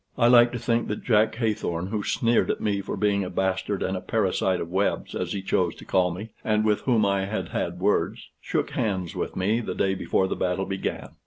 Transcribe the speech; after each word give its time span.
I 0.17 0.27
like 0.29 0.51
to 0.53 0.57
think 0.57 0.87
that 0.87 1.03
Jack 1.03 1.35
Haythorn, 1.35 1.89
who 1.89 2.01
sneered 2.03 2.49
at 2.49 2.59
me 2.59 2.81
for 2.81 2.97
being 2.97 3.23
a 3.23 3.29
bastard 3.29 3.83
and 3.83 3.95
a 3.95 4.01
parasite 4.01 4.59
of 4.59 4.71
Webb's, 4.71 5.13
as 5.13 5.31
he 5.33 5.43
chose 5.43 5.75
to 5.75 5.85
call 5.85 6.09
me, 6.11 6.31
and 6.43 6.65
with 6.65 6.81
whom 6.85 7.05
I 7.05 7.25
had 7.25 7.49
had 7.49 7.79
words, 7.79 8.29
shook 8.41 8.71
hands 8.71 9.15
with 9.15 9.35
me 9.35 9.59
the 9.59 9.75
day 9.75 9.93
before 9.93 10.27
the 10.27 10.35
battle 10.35 10.65
began. 10.65 11.09